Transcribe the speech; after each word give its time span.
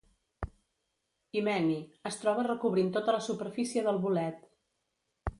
Himeni: 1.39 1.75
es 2.09 2.17
troba 2.21 2.45
recobrint 2.47 2.89
tota 2.95 3.15
la 3.17 3.19
superfície 3.27 3.83
del 3.89 4.01
bolet. 4.07 4.41